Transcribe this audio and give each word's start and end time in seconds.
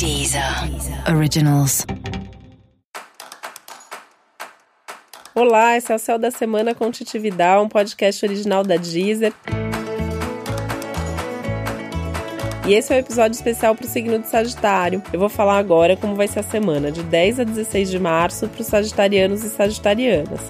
Deezer 0.00 0.42
Originals. 1.14 1.84
Olá, 5.34 5.76
esse 5.76 5.92
é 5.92 5.94
o 5.94 5.98
Céu 5.98 6.18
da 6.18 6.30
Semana 6.30 6.74
com 6.74 6.90
Titividade, 6.90 7.62
um 7.62 7.68
podcast 7.68 8.24
original 8.24 8.62
da 8.64 8.76
Deezer. 8.76 9.34
E 12.66 12.72
esse 12.72 12.90
é 12.90 12.96
o 12.96 12.98
um 12.98 13.00
episódio 13.00 13.34
especial 13.36 13.74
para 13.74 13.84
o 13.84 13.88
signo 13.88 14.18
de 14.18 14.26
Sagitário. 14.26 15.02
Eu 15.12 15.20
vou 15.20 15.28
falar 15.28 15.58
agora 15.58 15.94
como 15.98 16.14
vai 16.14 16.28
ser 16.28 16.40
a 16.40 16.44
semana, 16.44 16.90
de 16.90 17.02
10 17.02 17.40
a 17.40 17.44
16 17.44 17.90
de 17.90 17.98
março, 17.98 18.48
para 18.48 18.62
os 18.62 18.68
sagitarianos 18.68 19.44
e 19.44 19.50
sagitarianas. 19.50 20.40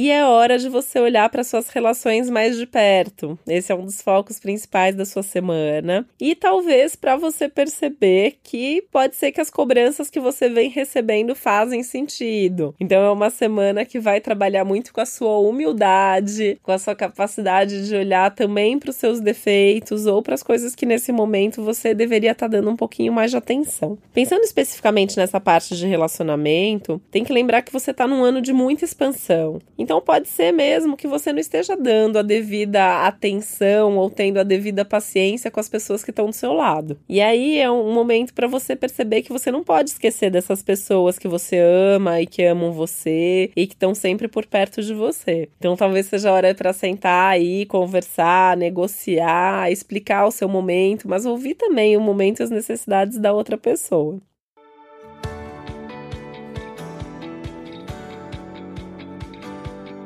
E 0.00 0.10
é 0.10 0.24
hora 0.24 0.58
de 0.58 0.70
você 0.70 0.98
olhar 0.98 1.28
para 1.28 1.44
suas 1.44 1.68
relações 1.68 2.30
mais 2.30 2.56
de 2.56 2.64
perto. 2.64 3.38
Esse 3.46 3.70
é 3.70 3.74
um 3.74 3.84
dos 3.84 4.00
focos 4.00 4.40
principais 4.40 4.94
da 4.94 5.04
sua 5.04 5.22
semana. 5.22 6.06
E 6.18 6.34
talvez 6.34 6.96
para 6.96 7.16
você 7.16 7.50
perceber 7.50 8.38
que 8.42 8.82
pode 8.90 9.14
ser 9.14 9.30
que 9.30 9.42
as 9.42 9.50
cobranças 9.50 10.08
que 10.08 10.18
você 10.18 10.48
vem 10.48 10.70
recebendo 10.70 11.34
fazem 11.34 11.82
sentido. 11.82 12.74
Então 12.80 13.02
é 13.02 13.10
uma 13.10 13.28
semana 13.28 13.84
que 13.84 14.00
vai 14.00 14.22
trabalhar 14.22 14.64
muito 14.64 14.90
com 14.90 15.02
a 15.02 15.04
sua 15.04 15.38
humildade, 15.38 16.58
com 16.62 16.72
a 16.72 16.78
sua 16.78 16.94
capacidade 16.94 17.86
de 17.86 17.94
olhar 17.94 18.34
também 18.34 18.78
para 18.78 18.88
os 18.88 18.96
seus 18.96 19.20
defeitos 19.20 20.06
ou 20.06 20.22
para 20.22 20.32
as 20.32 20.42
coisas 20.42 20.74
que 20.74 20.86
nesse 20.86 21.12
momento 21.12 21.62
você 21.62 21.92
deveria 21.92 22.30
estar 22.30 22.48
tá 22.48 22.56
dando 22.56 22.70
um 22.70 22.76
pouquinho 22.76 23.12
mais 23.12 23.32
de 23.32 23.36
atenção. 23.36 23.98
Pensando 24.14 24.44
especificamente 24.44 25.18
nessa 25.18 25.38
parte 25.38 25.76
de 25.76 25.86
relacionamento, 25.86 26.98
tem 27.10 27.22
que 27.22 27.34
lembrar 27.34 27.60
que 27.60 27.70
você 27.70 27.90
está 27.90 28.06
num 28.06 28.24
ano 28.24 28.40
de 28.40 28.54
muita 28.54 28.86
expansão. 28.86 29.58
Então 29.76 29.89
pode 29.98 30.28
ser 30.28 30.52
mesmo 30.52 30.94
que 30.94 31.08
você 31.08 31.32
não 31.32 31.40
esteja 31.40 31.74
dando 31.74 32.18
a 32.18 32.22
devida 32.22 33.06
atenção 33.06 33.96
ou 33.96 34.10
tendo 34.10 34.38
a 34.38 34.42
devida 34.42 34.84
paciência 34.84 35.50
com 35.50 35.58
as 35.58 35.70
pessoas 35.70 36.04
que 36.04 36.10
estão 36.10 36.26
do 36.26 36.34
seu 36.34 36.52
lado. 36.52 36.98
E 37.08 37.18
aí 37.22 37.56
é 37.56 37.70
um 37.70 37.94
momento 37.94 38.34
para 38.34 38.46
você 38.46 38.76
perceber 38.76 39.22
que 39.22 39.32
você 39.32 39.50
não 39.50 39.64
pode 39.64 39.88
esquecer 39.88 40.30
dessas 40.30 40.62
pessoas 40.62 41.18
que 41.18 41.26
você 41.26 41.58
ama 41.58 42.20
e 42.20 42.26
que 42.26 42.44
amam 42.44 42.72
você 42.72 43.50
e 43.56 43.66
que 43.66 43.72
estão 43.72 43.94
sempre 43.94 44.28
por 44.28 44.44
perto 44.44 44.82
de 44.82 44.92
você. 44.92 45.48
Então 45.56 45.74
talvez 45.74 46.06
seja 46.06 46.28
a 46.28 46.34
hora 46.34 46.54
para 46.54 46.74
sentar 46.74 47.32
aí, 47.32 47.64
conversar, 47.64 48.58
negociar, 48.58 49.72
explicar 49.72 50.26
o 50.26 50.30
seu 50.30 50.48
momento, 50.48 51.08
mas 51.08 51.24
ouvir 51.24 51.54
também 51.54 51.96
o 51.96 52.00
momento 52.00 52.40
e 52.40 52.42
as 52.42 52.50
necessidades 52.50 53.16
da 53.18 53.32
outra 53.32 53.56
pessoa. 53.56 54.20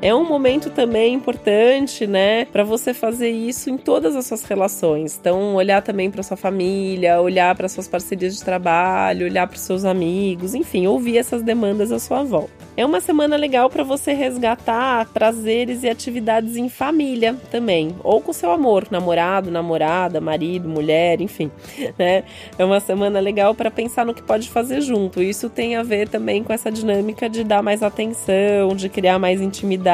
É 0.04 0.14
um 0.14 0.22
momento 0.22 0.68
também 0.68 1.14
importante, 1.14 2.06
né, 2.06 2.44
para 2.44 2.62
você 2.62 2.92
fazer 2.92 3.30
isso 3.30 3.70
em 3.70 3.78
todas 3.78 4.14
as 4.14 4.26
suas 4.26 4.44
relações. 4.44 5.16
Então, 5.18 5.54
olhar 5.54 5.80
também 5.80 6.10
para 6.10 6.22
sua 6.22 6.36
família, 6.36 7.22
olhar 7.22 7.54
para 7.54 7.70
suas 7.70 7.88
parcerias 7.88 8.36
de 8.36 8.44
trabalho, 8.44 9.24
olhar 9.24 9.46
para 9.46 9.56
seus 9.56 9.82
amigos, 9.82 10.54
enfim, 10.54 10.86
ouvir 10.86 11.16
essas 11.16 11.40
demandas 11.40 11.90
à 11.90 11.98
sua 11.98 12.22
volta. 12.22 12.52
É 12.76 12.84
uma 12.84 13.00
semana 13.00 13.34
legal 13.36 13.70
para 13.70 13.82
você 13.82 14.12
resgatar 14.12 15.06
prazeres 15.06 15.84
e 15.84 15.88
atividades 15.88 16.56
em 16.56 16.68
família 16.68 17.34
também, 17.50 17.96
ou 18.02 18.20
com 18.20 18.32
seu 18.32 18.50
amor, 18.50 18.88
namorado, 18.90 19.50
namorada, 19.50 20.20
marido, 20.20 20.68
mulher, 20.68 21.22
enfim, 21.22 21.50
né? 21.98 22.24
É 22.58 22.64
uma 22.64 22.80
semana 22.80 23.20
legal 23.20 23.54
para 23.54 23.70
pensar 23.70 24.04
no 24.04 24.12
que 24.12 24.22
pode 24.22 24.50
fazer 24.50 24.82
junto. 24.82 25.22
Isso 25.22 25.48
tem 25.48 25.76
a 25.76 25.82
ver 25.82 26.10
também 26.10 26.44
com 26.44 26.52
essa 26.52 26.70
dinâmica 26.70 27.26
de 27.26 27.42
dar 27.42 27.62
mais 27.62 27.82
atenção, 27.82 28.76
de 28.76 28.90
criar 28.90 29.18
mais 29.18 29.40
intimidade 29.40 29.93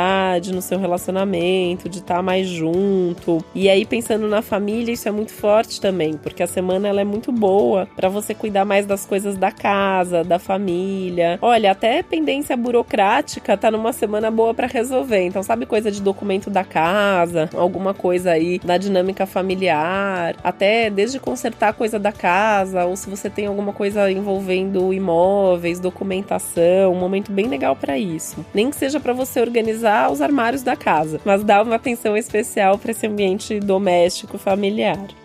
no 0.52 0.62
seu 0.62 0.78
relacionamento, 0.78 1.88
de 1.88 1.98
estar 1.98 2.16
tá 2.16 2.22
mais 2.22 2.48
junto. 2.48 3.44
E 3.54 3.68
aí 3.68 3.84
pensando 3.84 4.26
na 4.26 4.40
família, 4.40 4.92
isso 4.92 5.08
é 5.08 5.12
muito 5.12 5.32
forte 5.32 5.80
também, 5.80 6.14
porque 6.14 6.42
a 6.42 6.46
semana 6.46 6.88
ela 6.88 7.00
é 7.00 7.04
muito 7.04 7.30
boa 7.30 7.86
para 7.94 8.08
você 8.08 8.34
cuidar 8.34 8.64
mais 8.64 8.86
das 8.86 9.04
coisas 9.04 9.36
da 9.36 9.50
casa, 9.50 10.24
da 10.24 10.38
família. 10.38 11.38
Olha, 11.42 11.72
até 11.72 12.02
pendência 12.02 12.56
burocrática 12.56 13.56
tá 13.56 13.70
numa 13.70 13.92
semana 13.92 14.30
boa 14.30 14.55
para 14.55 14.66
resolver. 14.66 15.22
Então, 15.22 15.42
sabe 15.42 15.66
coisa 15.66 15.90
de 15.90 16.00
documento 16.00 16.48
da 16.48 16.64
casa, 16.64 17.50
alguma 17.55 17.92
coisa 17.92 18.30
aí 18.30 18.58
da 18.58 18.78
dinâmica 18.78 19.27
familiar, 19.27 20.36
até 20.42 20.89
desde 20.89 21.18
consertar 21.18 21.74
coisa 21.74 21.98
da 21.98 22.12
casa, 22.12 22.84
ou 22.86 22.96
se 22.96 23.10
você 23.10 23.28
tem 23.28 23.46
alguma 23.46 23.72
coisa 23.72 24.10
envolvendo 24.10 24.92
imóveis, 24.92 25.80
documentação, 25.80 26.92
um 26.92 26.98
momento 26.98 27.30
bem 27.30 27.48
legal 27.48 27.77
para 27.77 27.98
isso. 27.98 28.44
Nem 28.55 28.70
que 28.70 28.77
seja 28.77 29.00
para 29.00 29.12
você 29.12 29.40
organizar 29.40 29.89
os 30.11 30.20
armários 30.20 30.62
da 30.62 30.77
casa, 30.77 31.20
mas 31.24 31.42
dá 31.42 31.62
uma 31.62 31.77
atenção 31.77 32.17
especial 32.17 32.78
para 32.78 32.92
esse 32.92 33.06
ambiente 33.06 33.58
doméstico 33.61 34.39
familiar. 34.39 35.20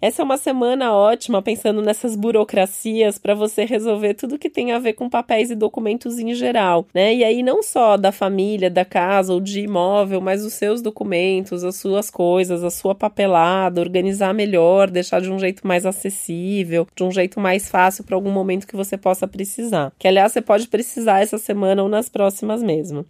Essa 0.00 0.22
é 0.22 0.24
uma 0.24 0.36
semana 0.36 0.94
ótima 0.94 1.42
pensando 1.42 1.82
nessas 1.82 2.14
burocracias 2.14 3.18
para 3.18 3.34
você 3.34 3.64
resolver 3.64 4.14
tudo 4.14 4.38
que 4.38 4.48
tem 4.48 4.70
a 4.70 4.78
ver 4.78 4.92
com 4.92 5.10
papéis 5.10 5.50
e 5.50 5.56
documentos 5.56 6.20
em 6.20 6.32
geral, 6.34 6.86
né? 6.94 7.12
E 7.12 7.24
aí 7.24 7.42
não 7.42 7.64
só 7.64 7.96
da 7.96 8.12
família, 8.12 8.70
da 8.70 8.84
casa 8.84 9.32
ou 9.32 9.40
de 9.40 9.60
imóvel, 9.60 10.20
mas 10.20 10.44
os 10.44 10.52
seus 10.52 10.80
documentos, 10.80 11.64
as 11.64 11.74
suas 11.76 12.10
coisas, 12.10 12.62
a 12.62 12.70
sua 12.70 12.94
papelada, 12.94 13.80
organizar 13.80 14.32
melhor, 14.32 14.88
deixar 14.88 15.20
de 15.20 15.32
um 15.32 15.38
jeito 15.38 15.66
mais 15.66 15.84
acessível, 15.84 16.86
de 16.94 17.02
um 17.02 17.10
jeito 17.10 17.40
mais 17.40 17.68
fácil 17.68 18.04
para 18.04 18.14
algum 18.14 18.30
momento 18.30 18.68
que 18.68 18.76
você 18.76 18.96
possa 18.96 19.26
precisar. 19.26 19.92
Que 19.98 20.06
aliás 20.06 20.30
você 20.30 20.40
pode 20.40 20.68
precisar 20.68 21.22
essa 21.22 21.38
semana 21.38 21.82
ou 21.82 21.88
nas 21.88 22.08
próximas 22.08 22.62
mesmo. 22.62 23.04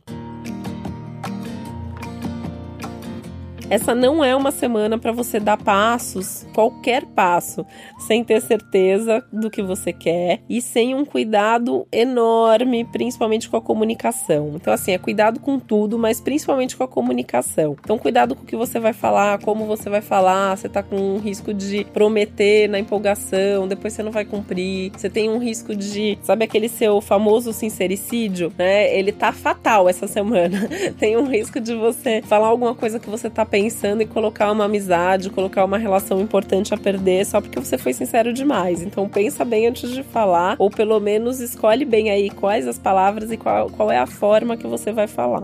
Essa 3.70 3.94
não 3.94 4.24
é 4.24 4.34
uma 4.34 4.50
semana 4.50 4.96
para 4.96 5.12
você 5.12 5.38
dar 5.38 5.58
passos, 5.58 6.46
qualquer 6.54 7.04
passo, 7.04 7.66
sem 7.98 8.24
ter 8.24 8.40
certeza 8.40 9.22
do 9.30 9.50
que 9.50 9.62
você 9.62 9.92
quer 9.92 10.40
e 10.48 10.62
sem 10.62 10.94
um 10.94 11.04
cuidado 11.04 11.86
enorme, 11.92 12.86
principalmente 12.86 13.46
com 13.46 13.58
a 13.58 13.60
comunicação. 13.60 14.52
Então, 14.54 14.72
assim, 14.72 14.92
é 14.92 14.98
cuidado 14.98 15.38
com 15.38 15.58
tudo, 15.58 15.98
mas 15.98 16.18
principalmente 16.18 16.78
com 16.78 16.82
a 16.82 16.88
comunicação. 16.88 17.76
Então, 17.78 17.98
cuidado 17.98 18.34
com 18.34 18.42
o 18.42 18.46
que 18.46 18.56
você 18.56 18.80
vai 18.80 18.94
falar, 18.94 19.38
como 19.40 19.66
você 19.66 19.90
vai 19.90 20.00
falar, 20.00 20.56
você 20.56 20.66
tá 20.66 20.82
com 20.82 20.96
um 20.96 21.18
risco 21.18 21.52
de 21.52 21.84
prometer 21.92 22.70
na 22.70 22.78
empolgação, 22.78 23.68
depois 23.68 23.92
você 23.92 24.02
não 24.02 24.12
vai 24.12 24.24
cumprir. 24.24 24.92
Você 24.96 25.10
tem 25.10 25.28
um 25.28 25.36
risco 25.36 25.76
de, 25.76 26.18
sabe 26.22 26.42
aquele 26.42 26.70
seu 26.70 27.02
famoso 27.02 27.52
sincericídio, 27.52 28.50
né? 28.56 28.96
Ele 28.96 29.12
tá 29.12 29.30
fatal 29.30 29.90
essa 29.90 30.06
semana. 30.06 30.66
tem 30.98 31.18
um 31.18 31.26
risco 31.26 31.60
de 31.60 31.74
você 31.74 32.22
falar 32.22 32.46
alguma 32.46 32.74
coisa 32.74 32.98
que 32.98 33.10
você 33.10 33.28
tá 33.28 33.44
pensando 33.44 33.57
pensando 33.58 34.02
em 34.02 34.06
colocar 34.06 34.52
uma 34.52 34.66
amizade, 34.66 35.30
colocar 35.30 35.64
uma 35.64 35.78
relação 35.78 36.20
importante 36.20 36.72
a 36.72 36.76
perder 36.76 37.26
só 37.26 37.40
porque 37.40 37.58
você 37.58 37.76
foi 37.76 37.92
sincero 37.92 38.32
demais. 38.32 38.82
Então 38.82 39.08
pensa 39.08 39.44
bem 39.44 39.66
antes 39.66 39.90
de 39.90 40.04
falar, 40.04 40.54
ou 40.60 40.70
pelo 40.70 41.00
menos 41.00 41.40
escolhe 41.40 41.84
bem 41.84 42.08
aí 42.08 42.30
quais 42.30 42.68
as 42.68 42.78
palavras 42.78 43.32
e 43.32 43.36
qual, 43.36 43.68
qual 43.68 43.90
é 43.90 43.98
a 43.98 44.06
forma 44.06 44.56
que 44.56 44.64
você 44.64 44.92
vai 44.92 45.08
falar. 45.08 45.42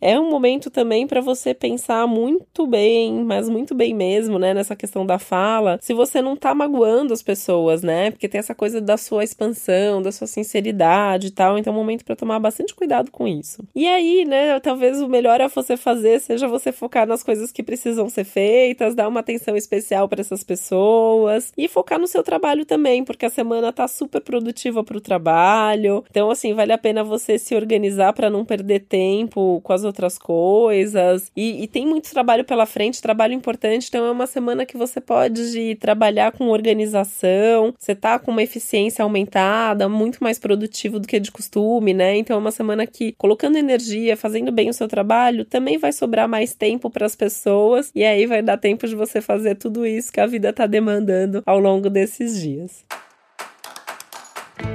É 0.00 0.18
um 0.18 0.30
momento 0.30 0.70
também 0.70 1.06
para 1.06 1.20
você 1.20 1.52
pensar 1.52 2.06
muito 2.06 2.66
bem, 2.66 3.24
mas 3.24 3.48
muito 3.48 3.74
bem 3.74 3.94
mesmo, 3.94 4.38
né, 4.38 4.54
nessa 4.54 4.74
questão 4.74 5.04
da 5.04 5.18
fala, 5.18 5.78
se 5.80 5.92
você 5.92 6.22
não 6.22 6.36
tá 6.36 6.54
magoando 6.54 7.12
as 7.12 7.22
pessoas, 7.22 7.82
né? 7.82 8.10
Porque 8.10 8.28
tem 8.28 8.38
essa 8.38 8.54
coisa 8.54 8.80
da 8.80 8.96
sua 8.96 9.24
expansão, 9.24 10.02
da 10.02 10.12
sua 10.12 10.26
sinceridade 10.26 11.28
e 11.28 11.30
tal, 11.30 11.58
então 11.58 11.72
é 11.72 11.76
um 11.76 11.78
momento 11.78 12.04
para 12.04 12.16
tomar 12.16 12.38
bastante 12.38 12.74
cuidado 12.74 13.10
com 13.10 13.26
isso. 13.28 13.62
E 13.74 13.86
aí, 13.86 14.24
né, 14.24 14.58
talvez 14.60 15.00
o 15.00 15.08
melhor 15.08 15.40
a 15.40 15.48
você 15.48 15.76
fazer 15.76 16.20
seja 16.20 16.48
você 16.48 16.72
focar 16.72 17.06
nas 17.06 17.22
coisas 17.22 17.52
que 17.52 17.62
precisam 17.62 18.08
ser 18.08 18.24
feitas, 18.24 18.94
dar 18.94 19.08
uma 19.08 19.20
atenção 19.20 19.56
especial 19.56 20.08
para 20.08 20.20
essas 20.20 20.42
pessoas 20.42 21.52
e 21.56 21.68
focar 21.68 21.98
no 21.98 22.06
seu 22.06 22.22
trabalho 22.22 22.64
também, 22.64 23.04
porque 23.04 23.26
a 23.26 23.30
semana 23.30 23.72
tá 23.72 23.86
super 23.86 24.20
produtiva 24.20 24.82
para 24.82 24.96
o 24.96 25.00
trabalho. 25.00 26.04
Então, 26.10 26.30
assim, 26.30 26.54
vale 26.54 26.72
a 26.72 26.78
pena 26.78 27.04
você 27.04 27.38
se 27.38 27.54
organizar 27.54 28.12
para 28.12 28.30
não 28.30 28.44
perder 28.44 28.80
tempo 28.80 29.60
com 29.62 29.72
as 29.72 29.84
outras 29.90 30.18
coisas. 30.18 31.30
E, 31.36 31.62
e, 31.62 31.68
tem 31.68 31.86
muito 31.86 32.10
trabalho 32.10 32.44
pela 32.44 32.66
frente, 32.66 33.02
trabalho 33.02 33.34
importante. 33.34 33.88
Então 33.88 34.06
é 34.06 34.10
uma 34.10 34.26
semana 34.26 34.64
que 34.64 34.76
você 34.76 35.00
pode 35.00 35.74
trabalhar 35.76 36.32
com 36.32 36.48
organização. 36.48 37.74
Você 37.78 37.94
tá 37.94 38.18
com 38.18 38.30
uma 38.30 38.42
eficiência 38.42 39.02
aumentada, 39.02 39.88
muito 39.88 40.22
mais 40.22 40.38
produtivo 40.38 40.98
do 40.98 41.06
que 41.06 41.20
de 41.20 41.30
costume, 41.30 41.92
né? 41.92 42.16
Então 42.16 42.36
é 42.36 42.38
uma 42.38 42.50
semana 42.50 42.86
que, 42.86 43.12
colocando 43.12 43.56
energia, 43.56 44.16
fazendo 44.16 44.50
bem 44.50 44.70
o 44.70 44.74
seu 44.74 44.88
trabalho, 44.88 45.44
também 45.44 45.78
vai 45.78 45.92
sobrar 45.92 46.28
mais 46.28 46.54
tempo 46.54 46.88
para 46.88 47.06
as 47.06 47.16
pessoas. 47.16 47.90
E 47.94 48.04
aí 48.04 48.26
vai 48.26 48.42
dar 48.42 48.56
tempo 48.56 48.86
de 48.86 48.94
você 48.94 49.20
fazer 49.20 49.56
tudo 49.56 49.86
isso 49.86 50.12
que 50.12 50.20
a 50.20 50.26
vida 50.26 50.52
tá 50.52 50.66
demandando 50.66 51.42
ao 51.44 51.58
longo 51.58 51.90
desses 51.90 52.40
dias. 52.40 52.84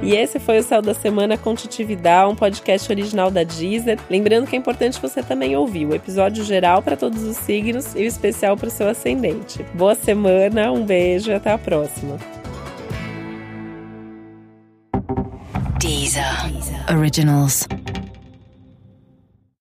E 0.02 0.14
esse 0.14 0.38
foi 0.38 0.58
o 0.58 0.62
Céu 0.62 0.80
da 0.80 0.94
Semana 0.94 1.36
com 1.36 1.54
Titividade, 1.54 2.30
um 2.30 2.36
podcast 2.36 2.90
original 2.90 3.30
da 3.30 3.42
Deezer. 3.42 3.98
Lembrando 4.08 4.46
que 4.46 4.54
é 4.54 4.58
importante 4.58 5.00
você 5.00 5.22
também 5.22 5.56
ouvir 5.56 5.86
o 5.86 5.94
episódio 5.94 6.44
geral 6.44 6.82
para 6.82 6.96
todos 6.96 7.22
os 7.22 7.36
signos 7.36 7.94
e 7.94 7.98
o 7.98 8.06
especial 8.06 8.56
para 8.56 8.68
o 8.68 8.70
seu 8.70 8.88
ascendente. 8.88 9.64
Boa 9.74 9.94
semana, 9.94 10.70
um 10.72 10.84
beijo 10.84 11.30
e 11.30 11.34
até 11.34 11.52
a 11.52 11.58
próxima. 11.58 12.18
Deezer. 15.80 16.24
Originals. 16.90 17.66